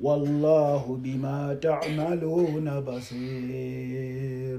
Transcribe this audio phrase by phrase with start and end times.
[0.00, 4.58] والله بما تعملون بصير.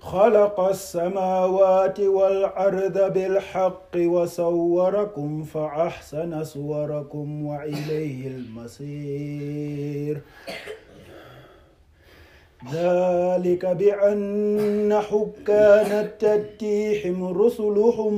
[0.00, 10.20] خلق السماوات والأرض بالحق وصوركم فأحسن صوركم وإليه المصير.
[12.72, 18.14] ذلك بأن حكانت تتيحم رسلهم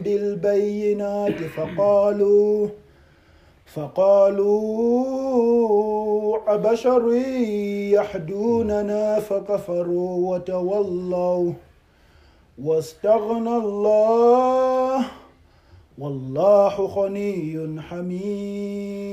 [0.00, 2.68] بالبينات فقالوا
[3.66, 4.92] فقالوا
[6.54, 7.12] أبشر
[7.92, 11.52] يحدوننا فكفروا وتولوا.
[12.62, 15.04] واستغنى الله
[15.98, 19.12] والله غني حميد.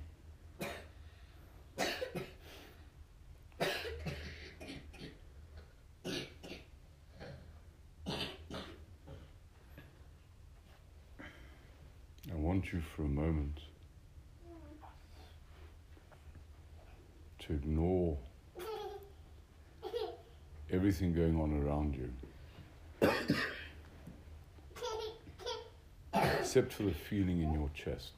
[12.73, 13.59] You for a moment
[17.39, 18.17] to ignore
[20.71, 23.09] everything going on around you,
[26.13, 28.13] except for the feeling in your chest.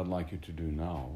[0.00, 1.10] I'd like you to do now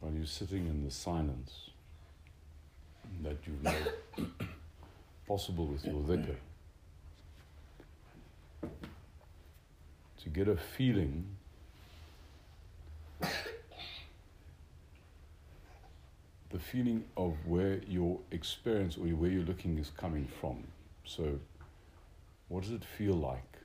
[0.00, 1.70] while you're sitting in the silence
[3.22, 3.94] that you've made
[5.26, 6.36] possible with your dhikr,
[10.22, 11.24] to get a feeling
[13.22, 13.30] the
[16.58, 20.64] feeling of where your experience or where you're looking is coming from.
[21.06, 21.38] So
[22.50, 23.58] what does it feel like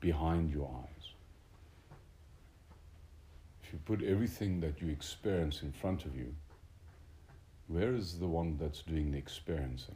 [0.00, 1.12] behind your eyes?
[3.62, 6.34] If you put everything that you experience in front of you,
[7.68, 9.94] where is the one that's doing the experiencing?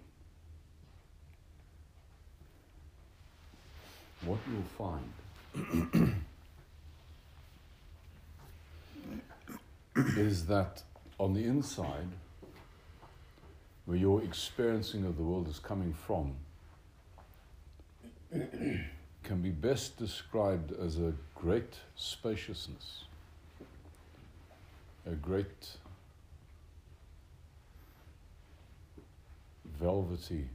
[4.26, 6.14] What you'll find
[10.18, 10.82] is that
[11.18, 12.08] on the inside,
[13.86, 16.36] where your experiencing of the world is coming from,
[19.22, 23.04] can be best described as a great spaciousness,
[25.06, 25.76] a great
[29.78, 30.48] velvety,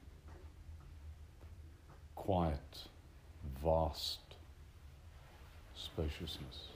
[2.16, 2.88] quiet,
[3.64, 4.20] vast
[5.76, 6.68] spaciousness.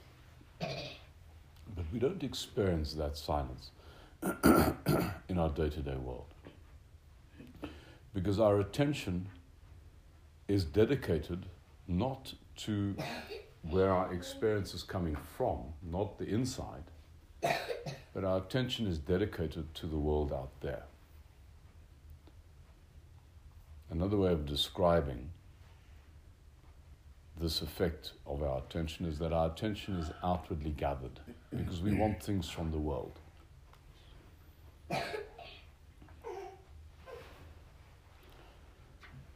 [0.59, 3.71] But we don't experience that silence
[5.27, 6.25] in our day to day world
[8.13, 9.27] because our attention
[10.47, 11.45] is dedicated
[11.87, 12.95] not to
[13.69, 16.83] where our experience is coming from, not the inside,
[18.13, 20.83] but our attention is dedicated to the world out there.
[23.93, 25.29] another way of describing
[27.39, 31.19] this effect of our attention is that our attention is outwardly gathered
[31.55, 33.19] because we want things from the world.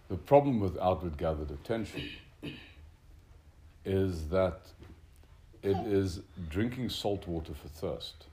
[0.10, 2.04] The problem with outward gathered attention
[3.84, 4.62] is that
[5.64, 8.26] it is drinking salt water for thirst.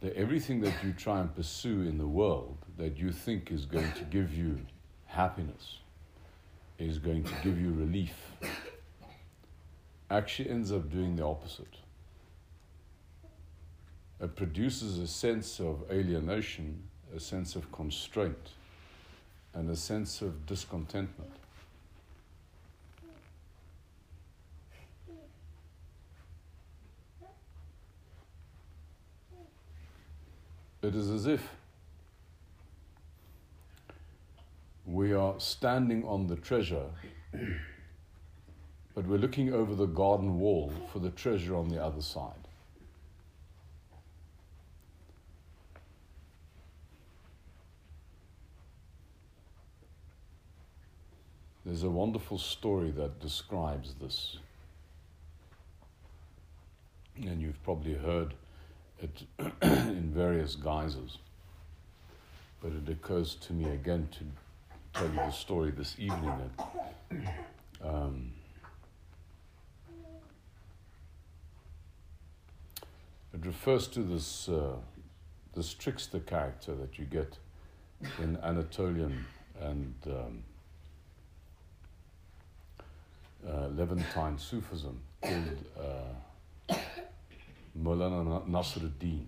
[0.00, 3.92] That everything that you try and pursue in the world that you think is going
[3.92, 4.58] to give you
[5.06, 5.78] happiness,
[6.78, 8.14] is going to give you relief,
[10.10, 11.76] actually ends up doing the opposite.
[14.20, 16.82] It produces a sense of alienation,
[17.14, 18.50] a sense of constraint,
[19.54, 21.30] and a sense of discontentment.
[30.82, 31.48] It is as if
[34.84, 36.84] we are standing on the treasure,
[38.94, 42.43] but we're looking over the garden wall for the treasure on the other side.
[51.64, 54.36] There's a wonderful story that describes this.
[57.16, 58.34] And you've probably heard
[59.00, 59.22] it
[59.62, 61.18] in various guises.
[62.60, 66.32] But it occurs to me again to tell you the story this evening
[67.10, 67.34] that
[67.82, 68.32] um,
[73.32, 74.76] it refers to this uh,
[75.54, 77.38] this trickster character that you get
[78.18, 79.24] in Anatolian
[79.60, 80.42] and um,
[83.48, 86.74] uh, Levantine Sufism called uh,
[87.80, 89.24] Maulana Nasruddin.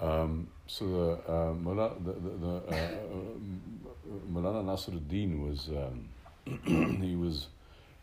[0.00, 6.08] Um, so the, uh, Mullah, the, the, the uh, uh, Nasruddin was um,
[7.02, 7.48] he was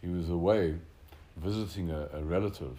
[0.02, 0.76] he was away
[1.38, 2.78] visiting a, a, relative,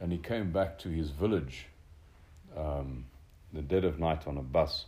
[0.00, 1.66] and he came back to his village
[2.56, 3.04] um,
[3.52, 4.86] the dead of night on a bus.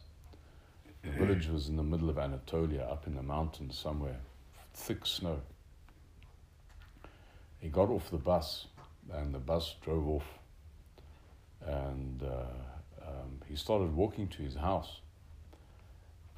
[1.03, 4.21] The village was in the middle of Anatolia, up in the mountains somewhere,
[4.73, 5.41] thick snow.
[7.59, 8.67] He got off the bus,
[9.13, 10.27] and the bus drove off,
[11.67, 15.01] and uh, um, he started walking to his house.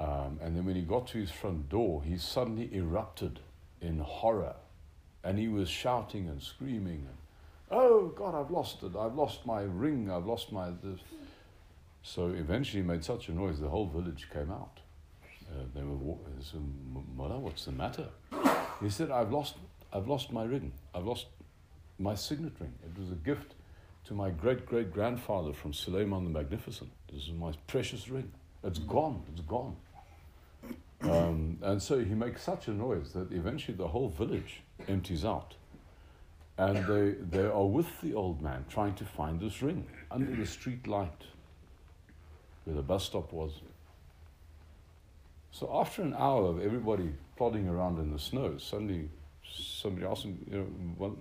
[0.01, 3.41] Um, and then when he got to his front door, he suddenly erupted
[3.81, 4.57] in horror,
[5.23, 7.19] and he was shouting and screaming and,
[7.71, 8.97] "Oh God, I've lost it!
[8.97, 10.11] I've lost my ring!
[10.11, 11.01] I've lost my this."
[12.07, 14.79] So eventually, he made such a noise, the whole village came out.
[15.51, 16.35] Uh, they were walking.
[16.41, 16.61] Said,
[17.17, 18.07] Mullah, what's the matter?
[18.83, 19.57] He said, "I've lost,
[19.93, 20.73] I've lost my ring.
[20.95, 21.27] I've lost
[21.99, 22.75] my signet ring.
[22.85, 23.55] It was a gift
[24.07, 26.91] to my great great grandfather from Suleiman the Magnificent.
[27.11, 28.31] This is my precious ring.
[28.63, 29.23] It's gone.
[29.33, 29.77] It's gone."
[31.01, 35.55] Um, and so he makes such a noise that eventually the whole village empties out.
[36.57, 40.47] And they, they are with the old man trying to find this ring under the
[40.47, 41.25] street light
[42.65, 43.53] where the bus stop was.
[45.51, 49.09] So after an hour of everybody plodding around in the snow, suddenly
[49.45, 50.67] somebody asked him, you know,
[50.99, 51.17] well,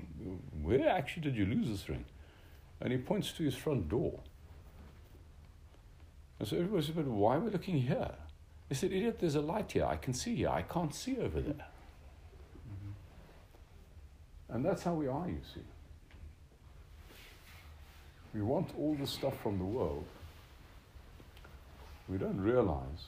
[0.61, 2.05] where actually did you lose this ring?
[2.81, 4.19] And he points to his front door.
[6.39, 8.11] And so everybody said, but why are we looking here?
[8.69, 9.85] He said, idiot, there's a light here.
[9.85, 10.49] I can see here.
[10.49, 11.67] I can't see over there.
[12.67, 14.55] Mm-hmm.
[14.55, 15.61] And that's how we are, you see.
[18.33, 20.05] We want all the stuff from the world
[22.07, 23.07] we don't realize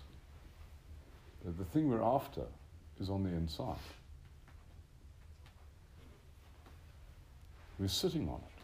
[1.44, 2.42] that the thing we're after
[3.00, 3.76] is on the inside.
[7.78, 8.56] We're sitting on it.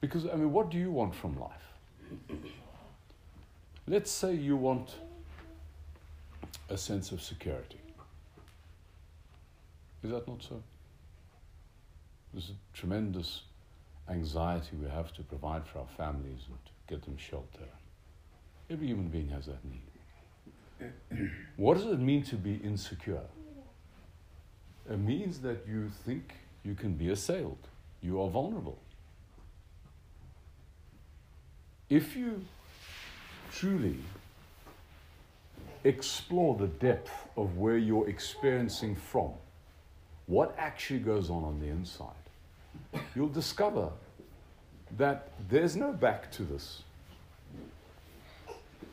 [0.00, 1.52] Because, I mean, what do you want from life?
[3.86, 4.94] Let's say you want
[6.68, 7.80] a sense of security.
[10.04, 10.62] Is that not so?
[12.32, 13.42] There's a tremendous
[14.10, 17.68] anxiety we have to provide for our families and to get them shelter.
[18.70, 21.30] Every human being has that need.
[21.56, 23.22] what does it mean to be insecure?
[24.90, 26.34] It means that you think
[26.64, 27.68] you can be assailed,
[28.02, 28.78] you are vulnerable.
[31.88, 32.44] If you
[33.50, 33.96] truly
[35.84, 39.30] explore the depth of where you're experiencing from,
[40.26, 42.17] what actually goes on on the inside,
[43.14, 43.90] you'll discover
[44.96, 46.82] that there's no back to this.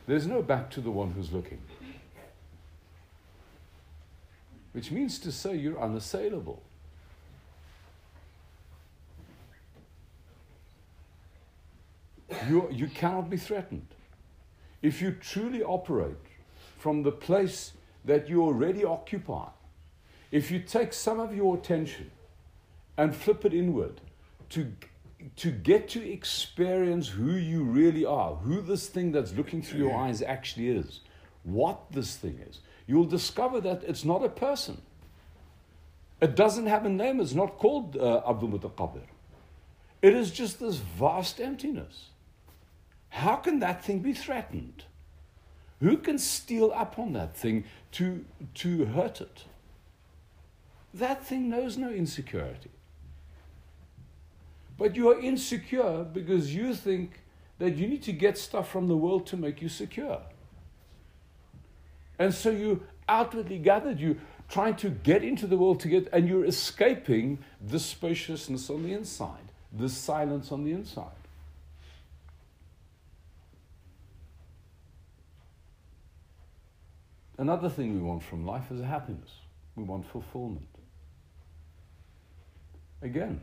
[0.08, 1.62] There's no back to the one who's looking.
[4.74, 6.62] Which means to say you're unassailable.
[12.48, 13.88] you, you cannot be threatened.
[14.82, 16.16] If you truly operate
[16.78, 17.74] from the place
[18.04, 19.48] that you already occupy,
[20.32, 22.12] if you take some of your attention
[22.98, 24.02] and flip it inward
[24.50, 24.72] to,
[25.36, 29.96] to get to experience who you really are, who this thing that's looking through your
[29.96, 31.02] eyes actually is,
[31.44, 34.82] what this thing is, you'll discover that it's not a person.
[36.22, 39.04] It doesn't have a name, it's not called uh, Abdul Mutaqabbir.
[40.02, 42.10] It is just this vast emptiness.
[43.10, 44.84] How can that thing be threatened?
[45.82, 48.26] Who can steal up on that thing to,
[48.56, 49.44] to hurt it?
[50.94, 52.72] That thing knows no insecurity.
[54.78, 57.22] But you are insecure because you think
[57.60, 60.22] that you need to get stuff from the world to make you secure.
[62.20, 66.28] And so you outwardly gathered, you trying to get into the world to get, and
[66.28, 71.12] you're escaping the spaciousness on the inside, the silence on the inside.
[77.38, 79.30] Another thing we want from life is happiness.
[79.76, 80.68] We want fulfillment.
[83.02, 83.42] Again,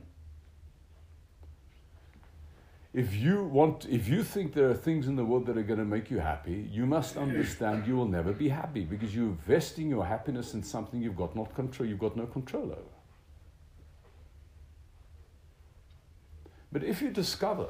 [2.95, 5.79] if you want if you think there are things in the world that are going
[5.79, 9.89] to make you happy you must understand you will never be happy because you're vesting
[9.89, 12.95] your happiness in something you've got not control you've got no control over.
[16.71, 17.69] But if you discover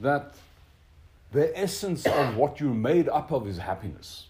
[0.00, 0.34] that
[1.32, 4.26] the essence of what you're made up of is happiness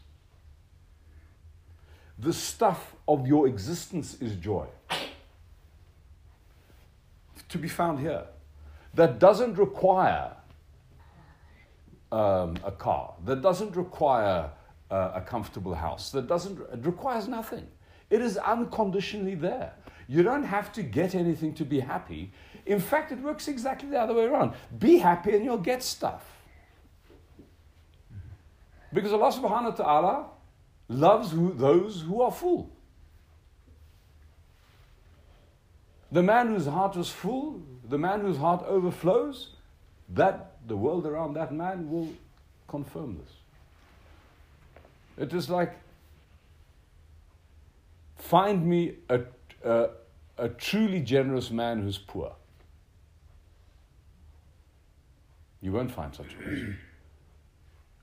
[2.18, 4.66] the stuff of your existence is joy.
[7.50, 8.24] To be found here
[8.96, 10.32] that doesn't require
[12.10, 14.50] um, a car, that doesn't require
[14.90, 17.66] uh, a comfortable house, that doesn't, it requires nothing.
[18.08, 19.74] It is unconditionally there.
[20.08, 22.32] You don't have to get anything to be happy.
[22.64, 24.54] In fact, it works exactly the other way around.
[24.78, 26.24] Be happy and you'll get stuff.
[28.92, 30.26] Because Allah subhanahu wa ta'ala
[30.88, 32.70] loves who, those who are full.
[36.12, 39.50] The man whose heart was full, the man whose heart overflows,
[40.08, 42.08] that the world around that man will
[42.68, 43.32] confirm this.
[45.18, 45.76] It is like
[48.16, 49.20] find me a,
[49.64, 49.88] a,
[50.38, 52.32] a truly generous man who's poor.
[55.60, 56.78] You won't find such a person.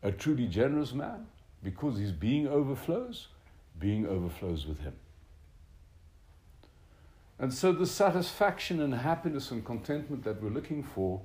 [0.02, 1.28] A truly generous man,
[1.64, 3.28] because his being overflows,
[3.80, 4.94] being overflows with him.
[7.44, 11.20] And so, the satisfaction and happiness and contentment that we're looking for,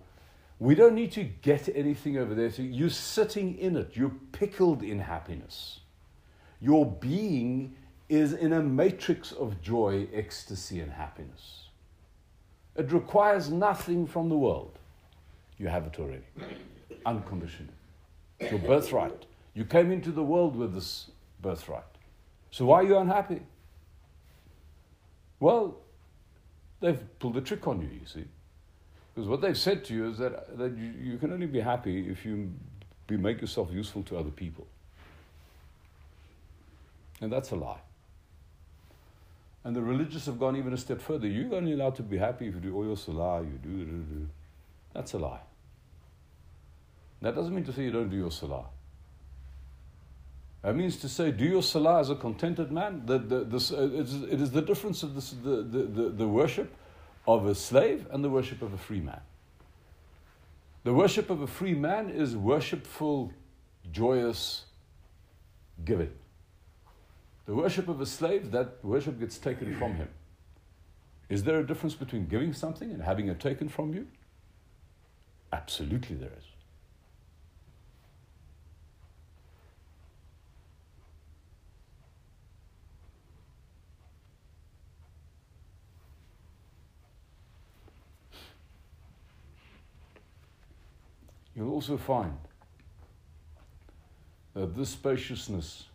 [0.58, 2.50] we don't need to get anything over there.
[2.50, 5.78] So you're sitting in it, you're pickled in happiness.
[6.60, 7.76] Your being
[8.08, 11.66] is in a matrix of joy, ecstasy, and happiness.
[12.74, 14.76] It requires nothing from the world.
[15.56, 16.26] You have it already,
[17.06, 17.74] unconditionally.
[18.40, 19.26] It's your birthright.
[19.54, 21.84] You came into the world with this birthright.
[22.50, 23.42] So why are you unhappy?
[25.38, 25.78] Well,
[26.80, 28.24] they've pulled a trick on you, you see.
[29.14, 32.08] Because what they've said to you is that, that you, you can only be happy
[32.08, 32.52] if you
[33.06, 34.66] be, make yourself useful to other people.
[37.20, 37.80] And that's a lie.
[39.64, 41.26] And the religious have gone even a step further.
[41.26, 43.84] You're only allowed to be happy if you do all your salah, you do, do,
[43.84, 44.28] do.
[44.94, 45.40] That's a lie.
[47.20, 48.66] That doesn't mean to say you don't do your salah.
[50.62, 53.02] That means to say, do your salah as a contented man.
[53.06, 56.08] The, the, this, uh, it, is, it is the difference of this, the, the, the,
[56.10, 56.74] the worship
[57.26, 59.20] of a slave and the worship of a free man.
[60.84, 63.32] The worship of a free man is worshipful,
[63.92, 64.64] joyous
[65.84, 66.12] giving.
[67.46, 70.08] The worship of a slave, that worship gets taken from him.
[71.28, 74.06] Is there a difference between giving something and having it taken from you?
[75.52, 76.44] Absolutely, there is.
[91.58, 92.38] You'll also find
[94.54, 95.86] that this spaciousness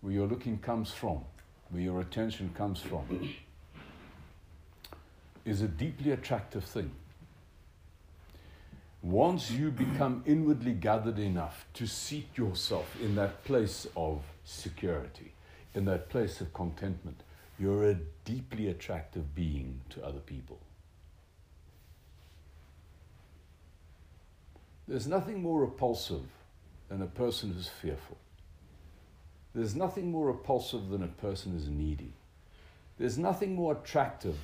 [0.00, 1.20] where your looking comes from,
[1.70, 3.36] where your attention comes from,
[5.44, 6.90] is a deeply attractive thing.
[9.00, 15.34] Once you become inwardly gathered enough to seat yourself in that place of security,
[15.74, 17.22] in that place of contentment,
[17.60, 20.58] you're a deeply attractive being to other people.
[24.86, 26.24] There's nothing more repulsive
[26.88, 28.18] than a person who's fearful.
[29.54, 32.12] There's nothing more repulsive than a person who's needy.
[32.98, 34.36] There's nothing more attractive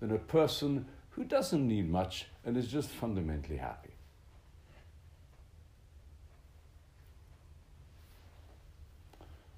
[0.00, 3.90] than a person who doesn't need much and is just fundamentally happy.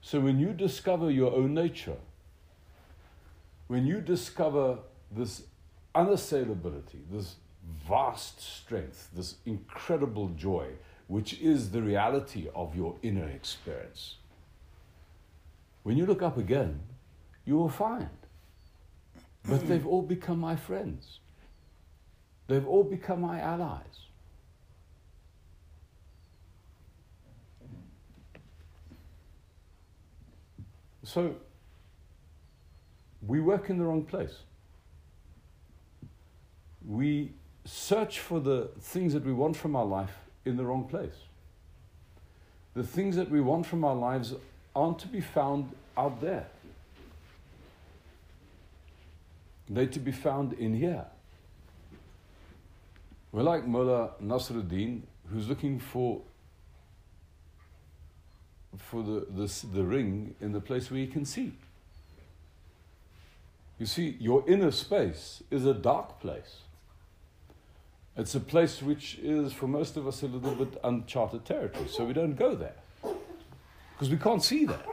[0.01, 1.99] So when you discover your own nature,
[3.69, 4.79] when you discover
[5.13, 5.43] this
[5.95, 7.37] unassailability, this
[7.89, 10.69] vast strength, this incredible joy,
[11.09, 14.17] which is the reality of your inner experience,
[15.83, 16.81] when you look up again,
[17.45, 18.09] you will find
[19.49, 21.21] but they've all become my friends.
[22.47, 24.07] They've all become my allies.
[31.05, 31.35] So,
[33.27, 34.37] we work in the wrong place.
[36.87, 37.33] We
[37.65, 40.13] search for the things that we want from our life
[40.45, 41.15] in the wrong place.
[42.75, 44.35] The things that we want from our lives
[44.75, 46.47] aren't to be found out there.
[49.69, 51.05] They're to be found in here.
[53.33, 56.23] We're like Mullah Nasruddin, who's looking for
[58.77, 61.53] for the, the, the ring in the place where he can see.
[63.79, 66.59] You see, your inner space is a dark place.
[68.21, 72.05] It's a place which is, for most of us, a little bit uncharted territory, so
[72.05, 72.75] we don't go there.
[73.95, 74.85] Because we can't see there.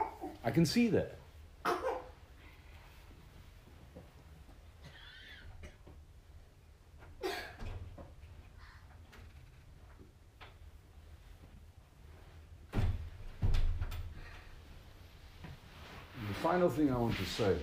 [0.42, 0.88] I can see.
[0.88, 1.04] The
[16.42, 17.58] final thing I want to say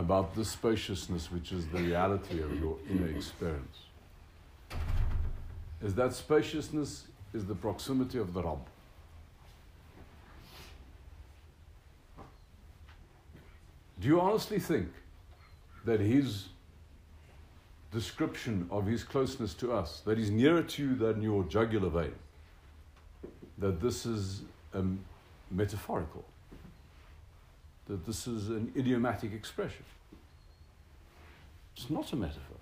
[0.00, 3.78] about the spaciousness, which is the reality of your inner experience,
[5.82, 7.04] is that spaciousness
[7.34, 8.66] is the proximity of the Rabb.
[14.00, 14.88] Do you honestly think
[15.84, 16.48] that his
[17.92, 22.14] description of his closeness to us, that he's nearer to you than your jugular vein,
[23.58, 24.40] that this is
[24.72, 24.98] um,
[25.50, 26.24] metaphorical?
[27.90, 29.84] That this is an idiomatic expression.
[31.76, 32.56] It's not a metaphor.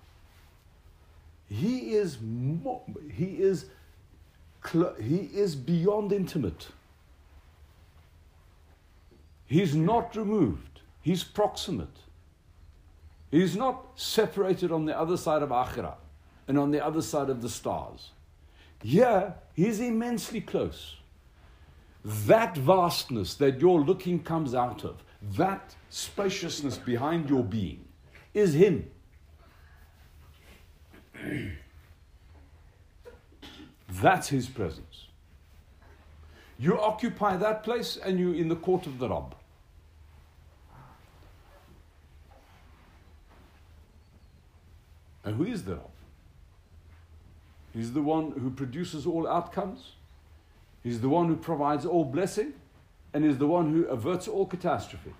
[1.47, 2.17] He is,
[3.13, 3.65] he is,
[4.99, 6.67] he is beyond intimate.
[9.45, 10.81] He's not removed.
[11.01, 11.87] He's proximate.
[13.29, 15.95] He's not separated on the other side of Akhirah
[16.47, 18.09] and on the other side of the stars.
[18.81, 20.95] Here, he's immensely close.
[22.03, 27.85] That vastness that your looking comes out of, that spaciousness behind your being
[28.33, 28.89] is Him.
[33.89, 35.07] That's His presence.
[36.57, 39.35] You occupy that place and you're in the court of the Rabb.
[45.23, 45.89] And who is the Rabb?
[47.73, 49.93] He's the one who produces all outcomes.
[50.83, 52.53] He's the one who provides all blessing
[53.13, 55.13] and is the one who averts all catastrophe.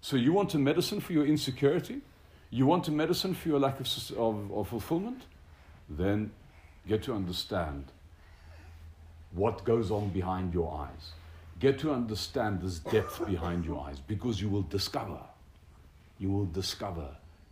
[0.00, 2.00] So you want a medicine for your insecurity?
[2.50, 3.86] You want a medicine for your lack of,
[4.16, 5.22] of, of fulfillment?
[5.88, 6.30] Then
[6.86, 7.84] get to understand
[9.32, 11.12] what goes on behind your eyes.
[11.60, 15.20] Get to understand this depth behind your eyes because you will discover,
[16.18, 17.08] you will discover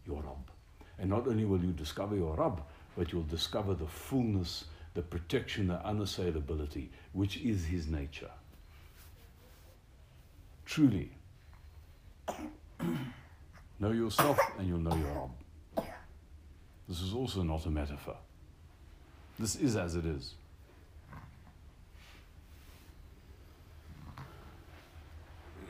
[0.06, 0.55] your Rabb.
[0.98, 2.62] And not only will you discover your Rabb,
[2.96, 8.30] but you'll discover the fullness, the protection, the unassailability, which is his nature.
[10.64, 11.10] Truly.
[13.78, 15.30] know yourself and you'll know your Rabb.
[16.88, 18.16] This is also not a metaphor.
[19.38, 20.34] This is as it is.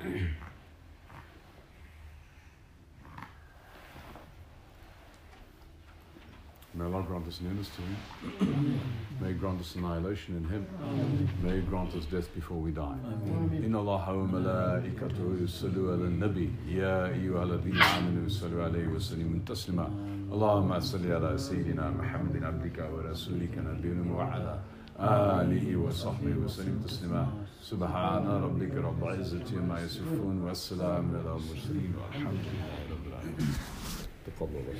[6.75, 8.79] May Allah grant us nearness to Him.
[9.19, 10.65] May He grant us annihilation in Him.
[11.43, 12.95] May He grant us death before we die.
[13.65, 19.87] إن الله وملائكته يصلوا على النبي يا أيها الذين آمنوا صلوا عليه وسلموا تسليما
[20.31, 24.59] اللهم صل على سيدنا محمد عبدك ورسولك نبينا وعلى
[25.43, 27.27] آله وصحبه وسلم تسليما
[27.61, 33.53] سبحان ربك رب العزة عما يصفون والسلام على المرسلين والحمد لله رب العالمين
[34.27, 34.79] تقبل الله